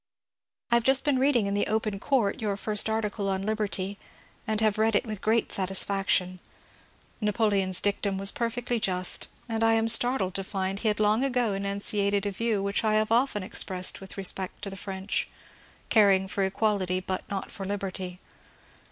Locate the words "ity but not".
16.81-17.51